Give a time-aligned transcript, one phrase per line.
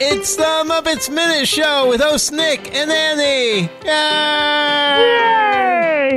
[0.00, 3.68] It's the Muppets Minute Show with host Nick and Annie.
[3.84, 5.04] Yay!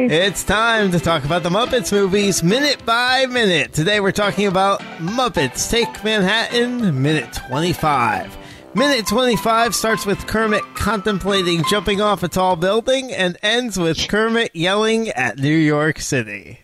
[0.09, 3.73] It's time to talk about the Muppets movies minute by minute.
[3.73, 8.37] Today we're talking about Muppets Take Manhattan, minute 25.
[8.75, 14.55] Minute 25 starts with Kermit contemplating jumping off a tall building and ends with Kermit
[14.55, 16.61] yelling at New York City.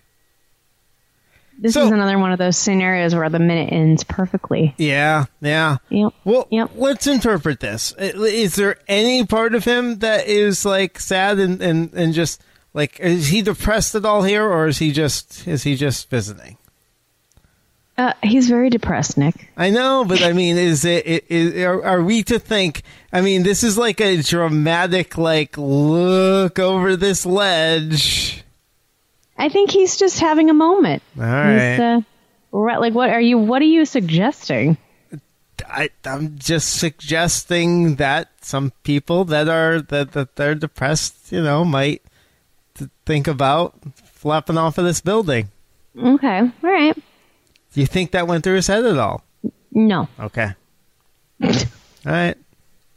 [1.64, 4.75] This So- is another one of those scenarios where the minute ends perfectly.
[4.78, 5.78] Yeah, yeah.
[5.89, 6.14] Yep.
[6.25, 6.71] Well, Yep.
[6.75, 7.93] let's interpret this.
[7.97, 12.43] Is there any part of him that is like sad and, and, and just
[12.74, 16.57] like is he depressed at all here, or is he just is he just visiting?
[17.97, 19.50] Uh, he's very depressed, Nick.
[19.55, 22.82] I know, but I mean, is it is, are, are we to think?
[23.14, 28.43] I mean, this is like a dramatic like look over this ledge.
[29.37, 31.01] I think he's just having a moment.
[31.18, 31.71] All right.
[31.71, 32.02] He's, uh,
[32.52, 33.38] like, what are you?
[33.38, 34.78] What are you suggesting?
[35.67, 41.63] I, I'm just suggesting that some people that are that that they're depressed, you know,
[41.66, 42.02] might
[42.75, 45.49] th- think about flapping off of this building.
[45.97, 46.95] Okay, all right.
[46.95, 49.23] Do you think that went through his head at all?
[49.71, 50.52] No, Okay.
[51.43, 51.49] all
[52.05, 52.36] right.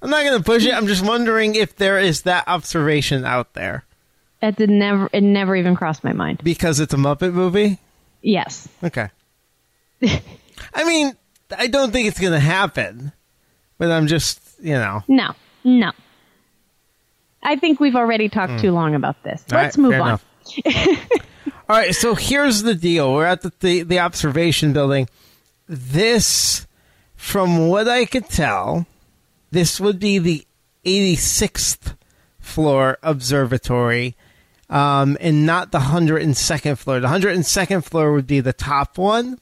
[0.02, 0.74] I'm not going to push it.
[0.74, 3.84] I'm just wondering if there is that observation out there
[4.40, 5.08] that did never.
[5.12, 6.40] It never even crossed my mind.
[6.42, 7.78] because it's a Muppet movie.
[8.22, 8.68] Yes.
[8.82, 9.08] Okay.
[10.02, 11.12] I mean,
[11.56, 13.12] I don't think it's going to happen,
[13.78, 15.02] but I'm just, you know.
[15.08, 15.34] No.
[15.64, 15.92] No.
[17.42, 18.58] I think we've already talked hmm.
[18.58, 19.44] too long about this.
[19.52, 20.20] All Let's right, move on.
[21.68, 23.12] All right, so here's the deal.
[23.12, 25.08] We're at the, the, the observation building.
[25.68, 26.66] This,
[27.16, 28.86] from what I could tell,
[29.50, 30.46] this would be the
[30.84, 31.96] 86th
[32.38, 34.16] floor observatory
[34.68, 37.00] um, and not the 102nd floor.
[37.00, 39.38] The 102nd floor would be the top one.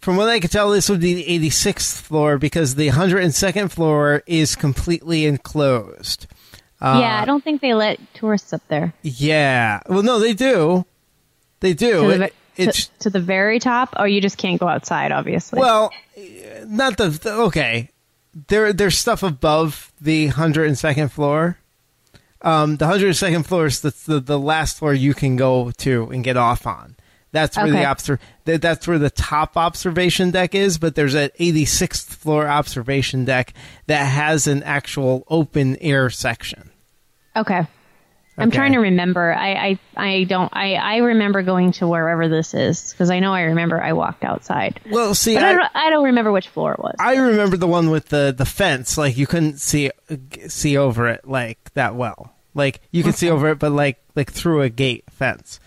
[0.00, 4.22] From what I could tell, this would be the 86th floor because the 102nd floor
[4.26, 6.26] is completely enclosed.
[6.80, 8.92] yeah, I don't think they let tourists up there.
[9.02, 9.80] Yeah.
[9.88, 10.84] Well, no, they do.
[11.60, 12.00] They do.
[12.12, 13.94] To the, It- it's to, to the very top.
[13.96, 15.58] Oh, you just can't go outside, obviously.
[15.58, 15.90] well,
[16.66, 17.88] not the, the okay.
[18.48, 21.56] There, there's stuff above the hundred and second floor.
[22.42, 25.70] Um, the hundred and second floor is the, the the last floor you can go
[25.78, 26.96] to and get off on.
[27.30, 27.84] That's where the Okay.
[27.86, 30.76] obser- that, that's where the top observation deck is.
[30.76, 33.54] But there's an 86th floor observation deck
[33.86, 36.70] that has an actual open air section.
[37.34, 37.66] Okay.
[38.42, 39.32] I'm trying to remember.
[39.32, 40.50] I, I, I don't.
[40.54, 44.24] I, I remember going to wherever this is because I know I remember I walked
[44.24, 45.70] outside, Well, see, but I, don't.
[45.74, 46.94] I don't remember which floor it was.
[46.98, 48.98] I remember the one with the the fence.
[48.98, 49.90] Like you couldn't see
[50.48, 52.34] see over it like that well.
[52.54, 55.60] Like you could see over it, but like like through a gate fence.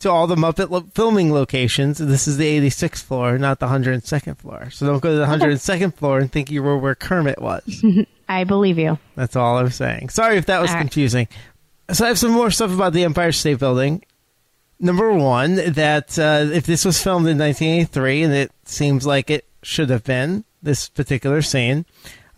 [0.00, 4.36] To all the Muppet lo- filming locations, this is the 86th floor, not the 102nd
[4.36, 4.68] floor.
[4.70, 7.84] So don't go to the 102nd floor and think you were where Kermit was.
[8.28, 8.98] I believe you.
[9.14, 10.08] That's all I'm saying.
[10.08, 10.82] Sorry if that was All right.
[11.90, 14.04] So I have some more stuff about the Empire State Building.
[14.78, 19.46] Number one, that uh, if this was filmed in 1983, and it seems like it
[19.62, 21.86] should have been this particular scene,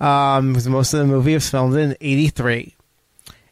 [0.01, 2.75] um, because most of the movie was filmed in '83.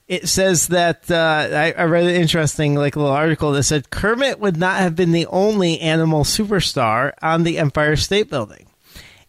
[0.09, 4.41] It says that uh, I, I read an interesting, like little article that said Kermit
[4.41, 8.67] would not have been the only animal superstar on the Empire State Building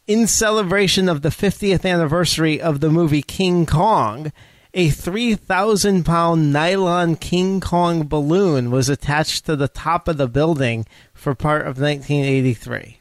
[0.08, 4.32] in celebration of the 50th anniversary of the movie King Kong,
[4.74, 10.86] a 3,000 pound nylon King Kong balloon was attached to the top of the building
[11.14, 13.00] for part of 1983.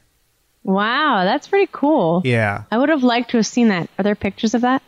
[0.63, 2.21] Wow, that's pretty cool.
[2.23, 2.63] Yeah.
[2.71, 3.89] I would have liked to have seen that.
[3.97, 4.81] Are there pictures of that?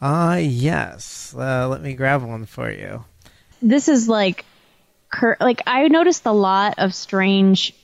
[0.00, 1.34] Ah, yes.
[1.36, 3.04] Uh, let me grab one for you.
[3.62, 4.44] This is like,
[5.10, 7.74] cur- like I noticed a lot of strange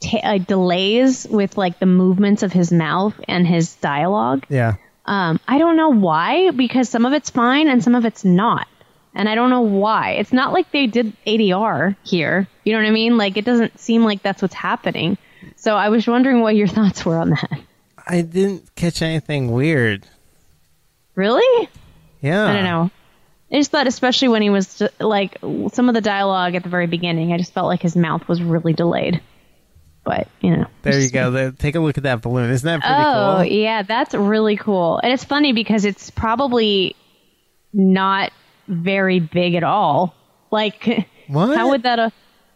[0.00, 4.44] ta- uh, delays with like the movements of his mouth and his dialogue.
[4.48, 4.74] Yeah.
[5.06, 8.66] Um, I don't know why, because some of it's fine and some of it's not.
[9.14, 10.12] And I don't know why.
[10.12, 12.46] It's not like they did ADR here.
[12.64, 13.16] You know what I mean?
[13.16, 15.16] Like, it doesn't seem like that's what's happening.
[15.56, 17.60] So I was wondering what your thoughts were on that.
[18.06, 20.06] I didn't catch anything weird.
[21.14, 21.68] Really?
[22.20, 22.46] Yeah.
[22.46, 22.90] I don't know.
[23.50, 25.38] I just thought, especially when he was like
[25.72, 28.42] some of the dialogue at the very beginning, I just felt like his mouth was
[28.42, 29.22] really delayed.
[30.06, 30.66] But, you know.
[30.82, 31.32] There you go.
[31.32, 32.48] There, take a look at that balloon.
[32.50, 33.44] Isn't that pretty Oh, cool?
[33.44, 34.98] yeah, that's really cool.
[35.02, 36.94] And it's funny because it's probably
[37.72, 38.32] not
[38.68, 40.14] very big at all.
[40.52, 41.56] Like, What?
[41.58, 41.98] how would that?
[41.98, 42.10] Uh,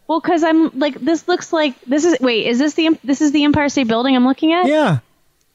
[0.06, 2.18] well, because I'm like, this looks like this is.
[2.20, 4.66] Wait, is this the this is the Empire State Building I'm looking at?
[4.66, 4.98] Yeah.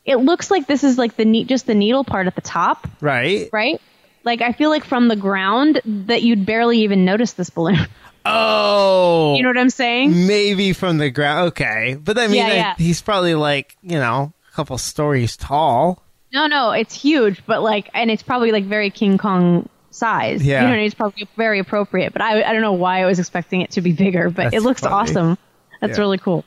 [0.03, 2.87] It looks like this is like the neat, just the needle part at the top,
[3.01, 3.49] Right.
[3.53, 3.81] right?
[4.25, 7.77] Like I feel like from the ground that you'd barely even notice this balloon.
[8.25, 10.27] Oh, You know what I'm saying?
[10.27, 11.49] maybe from the ground.
[11.49, 16.01] Okay, but I mean, Yeah, I- he's probably like you know a couple stories tall.
[16.33, 20.43] No, no, it's huge, but like, and it's probably like very King Kong size.
[20.43, 20.63] Yeah.
[20.69, 22.11] You know, it's probably very appropriate.
[22.11, 24.55] But I, I don't know why I was expecting it to be bigger, but That's
[24.57, 24.93] it looks funny.
[24.93, 25.37] awesome.
[25.79, 26.01] That's Yeah.
[26.01, 26.43] really cool.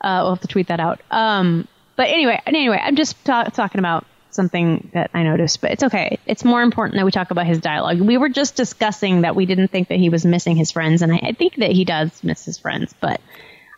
[0.00, 1.00] Uh, we'll have to tweet that out.
[1.12, 4.04] Um, but anyway, anyway, I'm just ta- talking about
[4.38, 6.20] something that I noticed, but it's okay.
[6.24, 8.00] It's more important that we talk about his dialogue.
[8.00, 11.12] We were just discussing that we didn't think that he was missing his friends, and
[11.12, 13.20] I, I think that he does miss his friends, but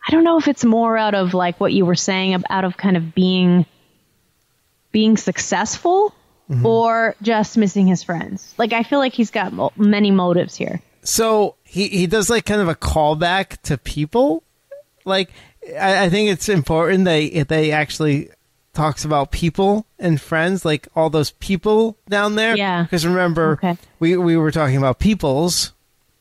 [0.07, 2.77] I don't know if it's more out of like what you were saying, out of
[2.77, 3.65] kind of being
[4.91, 6.13] being successful
[6.47, 6.65] mm-hmm.
[6.65, 8.53] or just missing his friends.
[8.57, 10.81] Like I feel like he's got mo- many motives here.
[11.03, 14.43] So he he does like kind of a callback to people.
[15.05, 15.31] Like
[15.79, 18.29] I, I think it's important that they actually
[18.73, 22.55] talks about people and friends, like all those people down there.
[22.55, 22.83] Yeah.
[22.83, 23.77] Because remember, Okay.
[23.99, 25.73] we we were talking about peoples.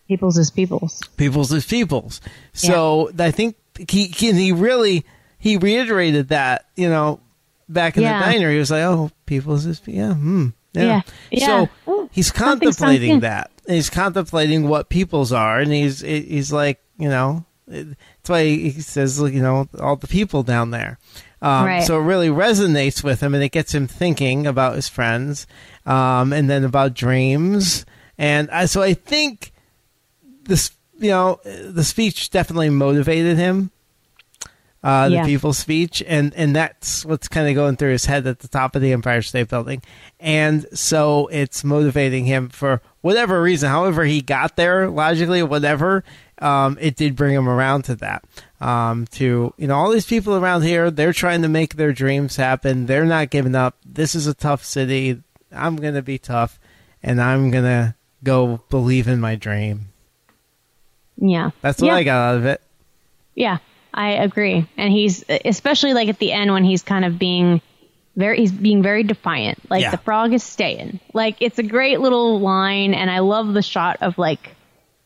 [0.08, 1.00] People's is people's.
[1.16, 2.20] people's is people's.
[2.52, 3.56] So I think
[3.88, 5.04] he, he he really
[5.38, 7.20] he reiterated that you know
[7.68, 8.18] back in Yeah.
[8.18, 10.82] the diner he was like oh people's is yeah hmm yeah.
[10.82, 11.02] Yeah.
[11.30, 11.46] Yeah.
[11.46, 13.50] So Ooh, he's contemplating that.
[13.66, 19.20] He's contemplating what people's are, and he's he's like you know that's why he says
[19.20, 20.98] you know all the people down there.
[21.42, 21.82] Um, Right.
[21.84, 25.46] So it really resonates with him, and it gets him thinking about his friends,
[25.86, 27.86] um, and then about dreams.
[28.18, 29.52] And I, so I think
[30.44, 33.70] this, you know, the speech definitely motivated him.
[34.82, 35.26] Uh, the Yeah.
[35.26, 38.74] people's speech, and and that's what's kind of going through his head at the top
[38.74, 39.82] of the Empire State Building,
[40.18, 46.02] and so it's motivating him for whatever reason, however he got there, logically, whatever.
[46.40, 48.24] Um, it did bring him around to that.
[48.60, 52.36] Um, to you know, all these people around here, they're trying to make their dreams
[52.36, 52.86] happen.
[52.86, 53.76] They're not giving up.
[53.84, 55.22] This is a tough city.
[55.52, 56.58] I'm gonna be tough,
[57.02, 57.94] and I'm gonna
[58.24, 59.88] go believe in my dream.
[61.16, 61.50] Yeah.
[61.60, 61.94] That's what yeah.
[61.94, 62.62] I got out of it.
[63.34, 63.58] Yeah,
[63.92, 64.66] I agree.
[64.76, 67.60] And he's especially like at the end when he's kind of being
[68.16, 69.58] very he's being very defiant.
[69.70, 69.90] Like Yeah.
[69.90, 71.00] the frog is staying.
[71.12, 74.54] Like it's a great little line and I love the shot of like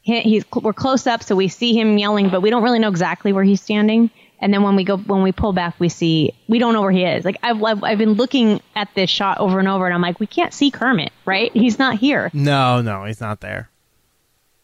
[0.04, 2.88] he, he's we're close up so we see him yelling but we don't really know
[2.88, 4.10] exactly where he's standing.
[4.40, 6.92] And then when we go when we pull back we see we don't know where
[6.92, 7.24] he is.
[7.24, 10.20] Like I've I've, I've been looking at this shot over and over and I'm like
[10.20, 11.50] we can't see Kermit, right?
[11.52, 12.30] He's not here.
[12.32, 13.70] No, no, he's not there.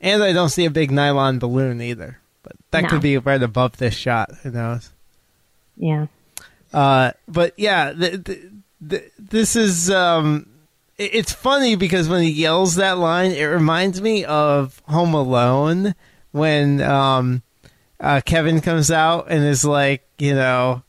[0.01, 2.19] And I don't see a big nylon balloon either.
[2.43, 2.89] But that No.
[2.89, 4.31] could be right above this shot.
[4.43, 4.91] Who knows?
[5.77, 6.07] Yeah.
[6.73, 8.51] Uh, but yeah, the, the,
[8.81, 9.91] the, this is.
[9.91, 10.47] Um,
[11.05, 15.95] it's funny because when he yells that line, it reminds me of Home Alone
[16.33, 17.43] when um,
[17.99, 20.83] uh, Kevin comes out and is like, you know,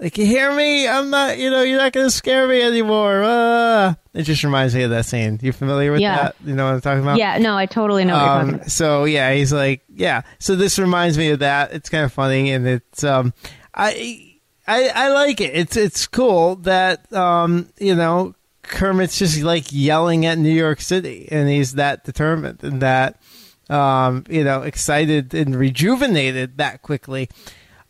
[0.00, 0.86] like you hear me?
[0.88, 1.38] I'm not.
[1.38, 3.22] You know, you're not going to scare me anymore.
[3.22, 3.94] Uh.
[4.12, 5.38] It just reminds me of that scene.
[5.42, 6.16] You familiar with Yeah.
[6.16, 6.36] that?
[6.42, 7.18] You know what I'm talking about?
[7.18, 10.22] Yeah, no, I totally know what you're talking Um, so yeah, he's like, yeah.
[10.38, 11.72] So this reminds me of that.
[11.74, 13.34] It's kind of funny, and it's um,
[13.74, 15.54] I, I, I like it.
[15.54, 18.34] It's it's cool that um, you know,
[18.68, 23.20] Kermit's just like yelling at New York City, and he's that determined and that
[23.68, 27.28] um, you know, excited and rejuvenated that quickly.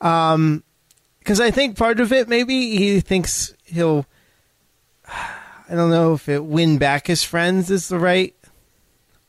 [0.01, 0.63] Um,
[1.19, 4.07] because I think part of it maybe he thinks he'll.
[5.09, 8.35] I don't know if it win back his friends is the right.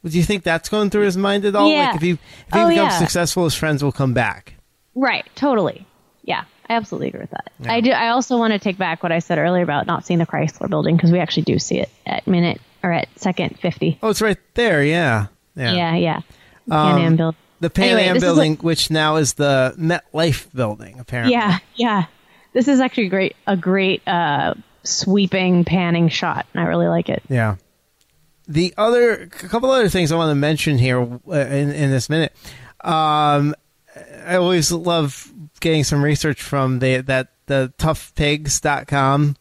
[0.06, 1.70] Do you think that's going through his mind at all?
[1.72, 1.88] Yeah.
[1.88, 3.00] Like if he if he Oh, becomes yeah.
[3.00, 4.54] successful, his friends will come back.
[4.96, 5.87] Right, totally.
[6.70, 7.52] Yeah, I absolutely agree with that.
[7.66, 7.92] I do.
[7.92, 10.70] I also want to take back what I said earlier about not seeing the Chrysler
[10.70, 13.98] Building because we actually do see it at minute or at second fifty.
[14.02, 14.84] Oh, it's right there.
[14.84, 15.74] Yeah, yeah.
[15.74, 16.22] Yeah, yeah.
[16.68, 17.40] The Um, Pan Am Building.
[17.60, 21.34] The Pan Anyway, Am building, which now is the MetLife building, apparently.
[21.34, 22.06] Yeah, yeah.
[22.54, 23.36] This is actually great.
[23.48, 24.54] A great uh,
[24.84, 26.46] sweeping panning shot.
[26.54, 27.24] And I really like it.
[27.30, 27.56] Yeah.
[28.48, 32.10] The other, a couple other things I want to mention here uh, in, in this
[32.10, 32.32] minute.
[32.82, 33.56] Um,
[34.26, 39.36] I always love getting some research from the that the toughpigs.com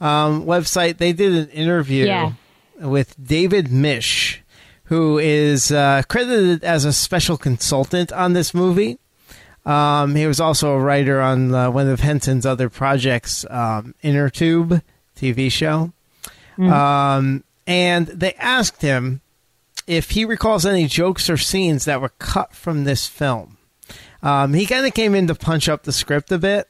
[0.00, 0.98] um, website.
[0.98, 2.32] They did an interview Yeah.
[2.80, 4.38] with David Misch,
[4.84, 8.98] who is uh, credited as a special consultant on this movie.
[9.66, 14.28] Um, he was also a writer on uh, one of Henson's other projects, um, Inner
[14.28, 14.82] Tube
[15.16, 15.92] TV show.
[16.58, 19.22] Um, and they asked him
[19.86, 23.53] if he recalls any jokes or scenes that were cut from this film.
[24.24, 26.66] Um, he kind of came in to punch up the script a bit.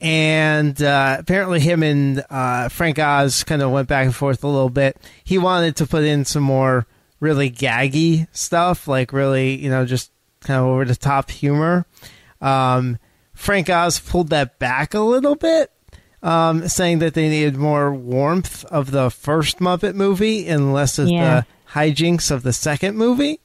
[0.00, 4.48] And uh, apparently, him and uh, Frank Oz kind of went back and forth a
[4.48, 4.96] little bit.
[5.24, 6.86] He wanted to put in some more
[7.20, 11.86] really gaggy stuff, like really, you know, just kind of over the top humor.
[12.40, 12.98] Um,
[13.32, 15.70] Frank Oz pulled that back a little bit,
[16.20, 21.08] um, saying that they needed more warmth of the first Muppet movie and less of
[21.08, 21.42] Yeah.
[21.42, 23.38] the hijinks of the second movie.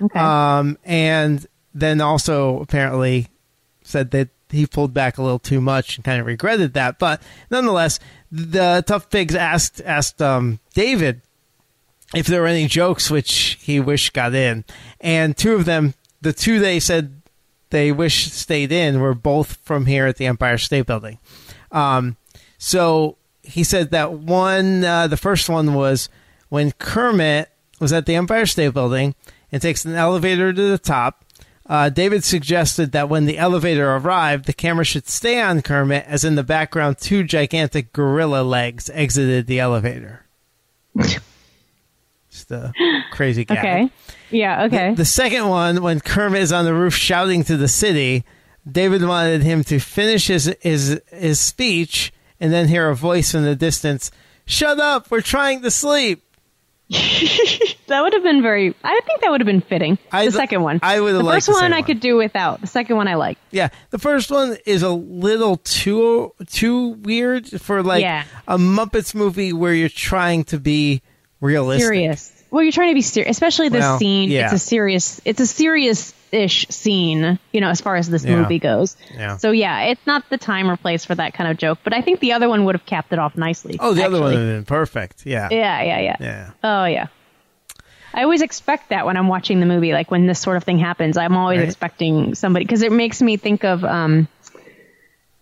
[0.00, 0.18] Okay.
[0.18, 1.46] Um, and
[1.80, 3.28] then also apparently
[3.82, 6.98] said that he pulled back a little too much and kind of regretted that.
[6.98, 7.98] But nonetheless,
[8.30, 11.22] the Tough Pigs asked asked um, David
[12.14, 14.64] if there were any jokes which he wished got in,
[15.00, 17.20] and two of them, the two they said
[17.70, 21.18] they wish stayed in, were both from here at the Empire State Building.
[21.72, 22.16] Um,
[22.58, 26.08] so he said that one, uh, the first one was
[26.48, 29.14] when Kermit was at the Empire State Building
[29.50, 31.24] and takes an elevator to the top.
[31.68, 36.24] Uh, David suggested that when the elevator arrived, the camera should stay on Kermit, as
[36.24, 40.24] in the background, two gigantic gorilla legs exited the elevator.
[42.30, 42.72] Just a
[43.10, 43.56] crazy guy.
[43.58, 43.90] okay.
[44.30, 44.64] Yeah.
[44.64, 44.94] Okay.
[44.94, 48.24] The second one, when Kermit is on the roof shouting to the city,
[48.70, 53.44] David wanted him to finish his his his speech and then hear a voice in
[53.44, 54.10] the distance.
[54.44, 55.10] Shut up!
[55.10, 56.22] We're trying to sleep.
[56.90, 58.74] That would have been very.
[58.84, 59.98] I think that would have been fitting.
[60.12, 60.78] I- the second one.
[60.82, 61.84] I would have The liked first the one I one.
[61.84, 62.60] could do without.
[62.60, 63.38] The second one I like.
[63.50, 68.24] Yeah, the first one is a little too too weird for like Yeah.
[68.46, 71.02] a Muppets movie where you're trying to be
[71.40, 71.86] realistic.
[71.86, 72.32] Serious.
[72.50, 74.30] Well, you're trying to be serious, especially this Well, scene.
[74.30, 74.44] yeah.
[74.44, 75.20] It's a serious.
[75.24, 75.46] It's a
[76.36, 77.38] serious-ish scene.
[77.52, 78.36] You know, as far as this Yeah.
[78.36, 78.96] movie goes.
[79.16, 79.36] Yeah.
[79.36, 81.78] So yeah, it's not the time or place for that kind of joke.
[81.84, 83.76] But I think the other one would have capped it off nicely.
[83.80, 85.26] Oh, the other one would have been perfect.
[85.26, 85.48] Yeah.
[85.50, 86.16] Yeah, yeah, yeah.
[86.20, 86.50] Yeah.
[86.62, 87.06] Oh yeah.
[88.14, 90.78] I always expect that when I'm watching the movie, like when this sort of thing
[90.78, 91.68] happens, I'm always Right.
[91.68, 94.26] expecting somebody because it makes me think of um,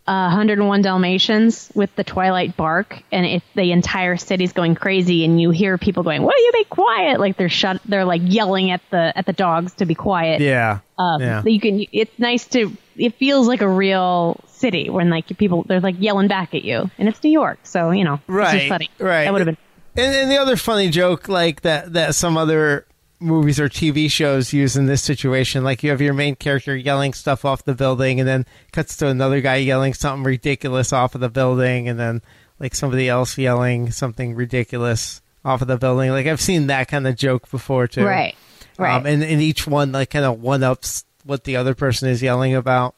[0.07, 5.41] uh, 101 Dalmatians with the Twilight bark, and if the entire city's going crazy, and
[5.41, 8.83] you hear people going, "Will you be quiet?" Like they're shut, they're like yelling at
[8.91, 10.41] the at the dogs to be quiet.
[10.41, 10.81] Yeah.
[10.99, 11.43] Um, yeah.
[11.45, 11.87] You can.
[11.93, 12.77] It's nice to.
[12.97, 16.91] It feels like a real city when like people they're like yelling back at you,
[16.99, 18.91] and it's New York, so you know, it's Right, just funny.
[18.99, 19.25] right.
[19.25, 19.57] That would have been.
[19.97, 22.85] And, and the other funny joke, like that, that some other
[23.25, 27.15] movies or TV shows use in this situation, like you have your main character yelling
[27.15, 31.21] stuff off the building, and then cuts to another guy yelling something ridiculous off of
[31.21, 32.23] the building, and then
[32.61, 36.11] like somebody else yelling something ridiculous off of the building.
[36.11, 38.05] Like I've seen that kind of joke before too.
[38.05, 38.37] Right.
[38.79, 38.97] Right.
[38.97, 42.23] Um, and, and each one like kind of one ups what the other person is
[42.23, 42.95] yelling about.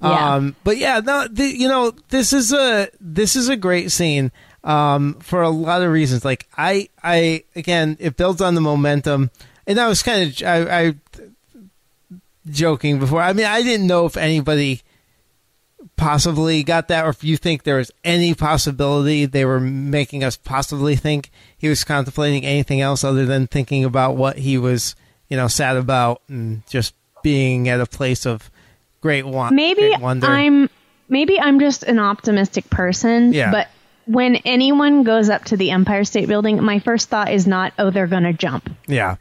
[0.00, 0.34] Yeah.
[0.34, 4.30] Um, but yeah, no, the, you know, this is a this is a great scene
[4.66, 6.24] um, for a lot of reasons.
[6.24, 9.30] Like I, I again, it builds on the momentum,
[9.66, 10.94] and I was kind of I, I
[12.50, 13.22] joking before.
[13.22, 14.82] I mean, I didn't know if anybody
[15.96, 20.36] possibly got that, or if you think there was any possibility they were making us
[20.36, 24.96] possibly think he was contemplating anything else other than thinking about what he was,
[25.28, 26.92] you know, sad about and just
[27.22, 28.50] being at a place of
[29.00, 30.26] great want, maybe great wonder.
[30.26, 30.68] I'm
[31.08, 33.32] maybe I'm just an optimistic person.
[33.32, 33.52] Yeah.
[33.52, 33.68] But
[34.06, 37.90] when anyone goes up to the Empire State Building, my first thought is not, oh,
[37.90, 38.70] they're going to jump.
[38.86, 39.16] yeah,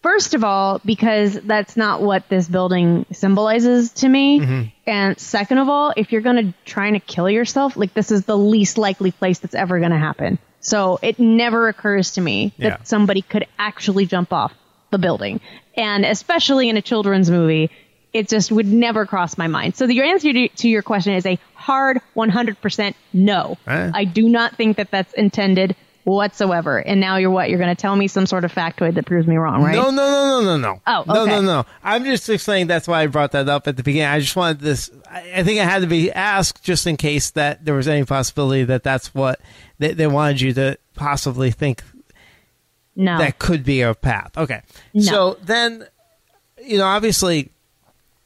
[0.00, 4.38] First of all, because that's not what this building symbolizes to me.
[4.40, 4.62] Mm-hmm.
[4.86, 8.24] And second of all, if you're going to try to kill yourself, like this is
[8.24, 10.38] the least likely place that's ever going to happen.
[10.60, 12.82] So it never occurs to me that Yeah.
[12.84, 14.54] somebody could actually jump off
[14.92, 15.40] the building.
[15.76, 17.70] And especially in a children's movie,
[18.18, 19.76] it just would never cross my mind.
[19.76, 23.56] So the answer to, to your question is a hard 100% no.
[23.66, 23.90] Eh.
[23.94, 26.78] I do not think that that's intended whatsoever.
[26.78, 27.48] And now you're what?
[27.48, 29.76] You're going to tell me some sort of factoid that proves me wrong, right?
[29.76, 30.80] No, no, no, no, no, no.
[30.84, 31.30] Oh, no, okay.
[31.30, 31.66] no, no.
[31.84, 32.66] I'm just explaining.
[32.66, 34.08] That's why I brought that up at the beginning.
[34.08, 34.90] I just wanted this.
[35.08, 38.04] I, I think it had to be asked just in case that there was any
[38.04, 39.40] possibility that that's what
[39.78, 41.84] they, they wanted you to possibly think
[42.96, 43.18] No.
[43.18, 44.36] that could be a path.
[44.36, 44.62] Okay.
[44.94, 45.02] No.
[45.02, 45.86] So then,
[46.64, 47.50] you know, obviously,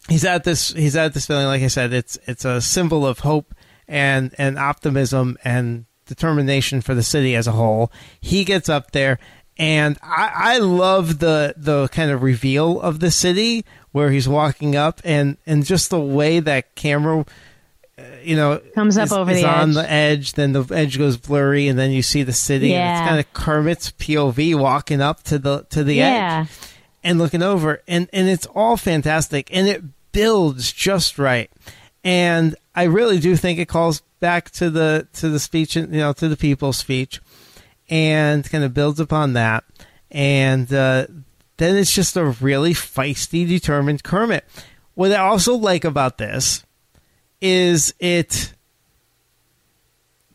[0.09, 0.73] he's at this.
[0.73, 1.47] He's at this feeling.
[1.47, 3.55] Like I said, it's it's a symbol of hope
[3.89, 7.91] and and optimism and determination for the city as a whole.
[8.21, 9.19] He gets up there,
[9.59, 14.75] and I, I love the the kind of reveal of the city where he's walking
[14.77, 17.25] up, and and just the way that camera.
[17.99, 19.75] uh, You know, Comes up is- over is the on edge.
[19.75, 20.33] the edge.
[20.33, 22.73] Then the edge goes blurry, and then you see the city.
[22.75, 26.47] And it's kind of Kermit's POV walking up to the to the yeah.
[26.49, 26.49] edge
[27.03, 29.83] and looking over and and it's all fantastic and it
[30.13, 31.51] builds just right.
[32.05, 36.13] And i really do think it calls back to the to the speech you know
[36.13, 37.21] to the people's speech
[37.89, 39.65] and kind of builds upon that.
[40.11, 41.07] And uh,
[41.57, 44.45] then it's just a really feisty determined kermit.
[44.95, 46.65] What i also like about this
[47.41, 48.53] is it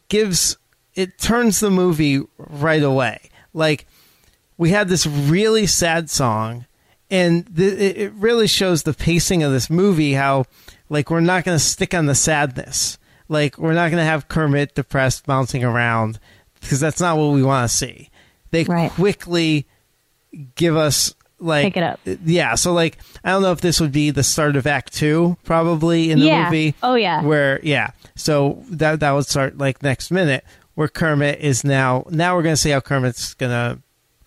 [0.09, 0.57] gives
[0.95, 3.19] it turns the movie right away.
[3.53, 3.87] Like
[4.57, 6.65] we had this really sad song
[7.09, 10.45] and th- it really shows the pacing of this movie how
[10.89, 12.97] like we're not going to stick on the sadness
[13.29, 16.19] like we're not going to have kermit depressed bouncing around
[16.59, 18.09] because that's not what we want to see
[18.51, 18.91] they Right.
[18.91, 19.67] quickly
[20.55, 21.99] give us like Pick it up.
[22.25, 25.37] Yeah, so like I don't know if this would be the start of Act Two,
[25.43, 26.45] probably in the Yeah.
[26.45, 26.73] movie.
[26.81, 27.21] Oh, yeah.
[27.21, 30.43] Where yeah, so that that would start like next minute.
[30.73, 32.05] Where Kermit is now.
[32.09, 33.77] Now we're gonna see how Kermit's gonna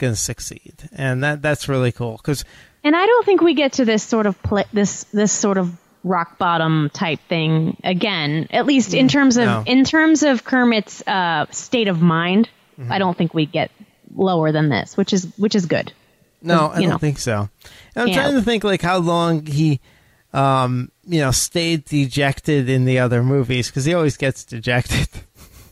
[0.00, 2.44] gonna succeed, and that that's really cool because
[2.82, 5.76] And I don't think we get to this sort of pl- this this sort of
[6.02, 8.48] rock bottom type thing again.
[8.50, 9.62] At least in terms of No.
[9.66, 12.48] in terms of Kermit's uh, state of mind,
[12.88, 13.70] I don't think we get
[14.14, 15.92] lower than this, which is which is good.
[16.42, 16.98] No, I don't know.
[16.98, 17.50] think so.
[17.94, 18.22] And I'm Yeah.
[18.22, 19.78] trying to think like how long he,
[20.32, 25.08] um, you know, stayed dejected in the other movies because he always gets dejected.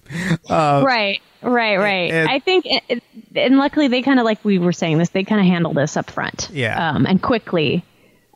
[0.51, 2.11] right, right, right.
[2.13, 3.03] and- I think, it, it-
[3.35, 5.97] and luckily they kind of like we were saying this, they kind of handle this
[5.97, 6.91] up front, Yeah.
[6.91, 7.85] um, and quickly.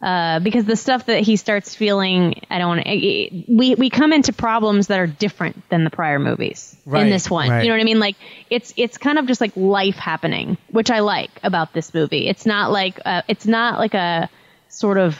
[0.00, 3.44] Uh, because the stuff that he starts feeling, I don't want to.
[3.46, 7.30] We we come into problems that are different than the prior movies Right, in this
[7.30, 7.48] one.
[7.48, 7.62] right.
[7.62, 8.00] You know what I mean?
[8.00, 8.16] Like
[8.50, 12.26] it's it's kind of just like life happening, which I like about this movie.
[12.26, 14.28] It's not like uh, it's not like a
[14.68, 15.16] sort of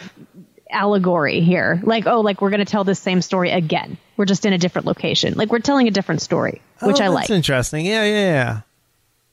[0.69, 1.81] allegory here.
[1.85, 3.99] Like oh, like we're going to tell this same story again.
[4.17, 5.35] We're just in a different location.
[5.35, 7.31] Like we're telling a different story, which Oh, I that's like.
[7.31, 7.87] interesting.
[7.87, 8.61] Yeah, yeah, yeah.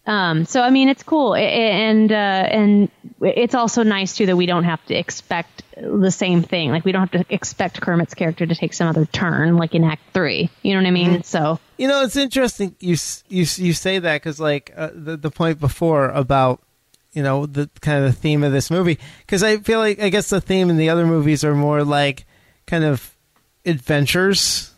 [0.05, 2.89] Um, so I mean, it's cool, and uh, and
[3.21, 6.71] it's also nice too that we don't have to expect the same thing.
[6.71, 9.83] Like we don't have to expect Kermit's character to take some other turn, like in
[9.83, 10.49] Act Three.
[10.63, 11.09] You know what I mean?
[11.11, 11.21] Mm-hmm.
[11.23, 12.95] So You know, it's interesting you
[13.27, 16.59] you you say that because like uh, the the point before about
[17.13, 20.09] you know the kind of the theme of this movie because I feel like I
[20.09, 22.25] guess the theme in the other movies are more like
[22.65, 23.13] kind of
[23.69, 24.71] adventures.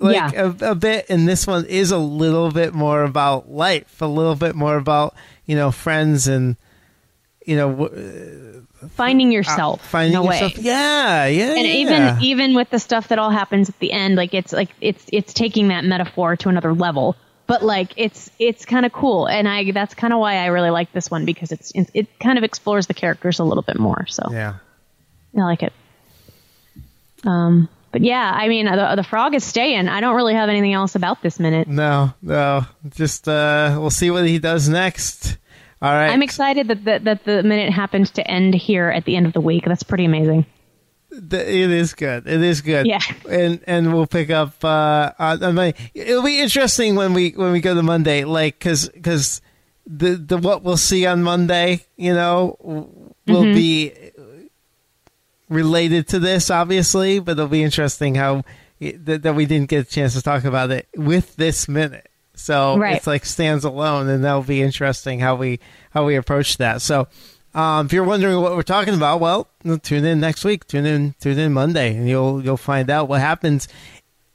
[0.00, 0.52] Like Yeah.
[0.60, 4.34] a, a bit, and this one is a little bit more about life, a little
[4.34, 5.14] bit more about
[5.46, 6.56] you know friends and
[7.46, 10.56] you know w- finding yourself, Uh, finding in a yourself.
[10.58, 10.62] way.
[10.64, 11.72] Yeah, yeah, And yeah.
[11.74, 15.04] even even with the stuff that all happens at the end, like it's like it's
[15.12, 17.16] it's taking that metaphor to another level.
[17.46, 20.70] But like it's it's kind of cool, and I that's kind of why I really
[20.70, 23.78] like this one because it's it, it kind of explores the characters a little bit
[23.78, 24.06] more.
[24.08, 24.54] So yeah.
[25.36, 25.72] I like it.
[27.24, 29.86] Um, but yeah, I mean, the, the frog is staying.
[29.86, 31.68] I don't really have anything else about this minute.
[31.68, 32.66] No, no.
[32.88, 35.38] Just uh we'll see what he does next.
[35.80, 36.08] All right.
[36.10, 39.32] I'm excited that the, that the minute happened to end here at the end of
[39.32, 39.62] the week.
[39.64, 40.44] That's pretty amazing.
[41.12, 42.26] It is good.
[42.26, 42.84] It is good.
[42.88, 42.98] Yeah.
[43.30, 45.78] And and we'll pick up uh on, on Monday.
[45.94, 49.40] It'll be interesting when we when we go to Monday like cuz cuz
[49.86, 53.54] the the what we'll see on Monday, you know, will Mm-hmm.
[53.54, 53.92] be
[55.54, 58.44] related to this obviously, but it'll be interesting how
[58.80, 62.08] that, that we didn't get a chance to talk about it with this minute.
[62.34, 62.96] So Right.
[62.96, 65.60] it's like stands alone, and that'll be interesting how we
[65.92, 66.82] how we approach that.
[66.82, 67.06] So
[67.54, 69.46] um, if you're wondering what we're talking about, well,
[69.82, 70.66] tune in next week.
[70.66, 73.68] Tune in tune in Monday, and you'll you'll find out what happens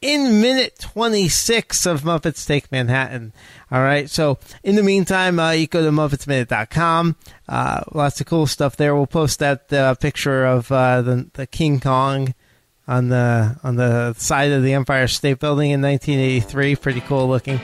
[0.01, 3.33] in minute 26 of Muppets Take Manhattan.
[3.71, 4.09] All right.
[4.09, 7.15] So in the meantime, uh, you go to MuppetsMinute.com.
[7.47, 8.95] Uh, lots of cool stuff there.
[8.95, 12.33] We'll post that uh, picture of uh, the, the King Kong
[12.87, 16.75] on the on the side of the Empire State Building in 1983.
[16.75, 17.59] Pretty cool looking.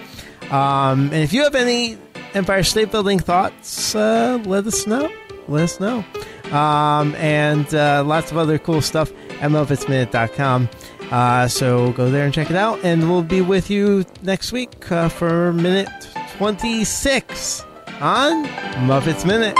[0.51, 1.97] Um, and if you have any
[2.33, 5.11] Empire State Building thoughts, uh, let us know.
[5.47, 6.03] Let us know.
[6.51, 10.69] Um, and uh, lots of other cool stuff at MuppetsMinute.com.
[11.11, 12.79] Uh, so go there and check it out.
[12.83, 15.89] And we'll be with you next week uh, for minute
[16.37, 17.61] 26
[18.01, 18.45] on
[18.87, 19.55] Muppets Minute.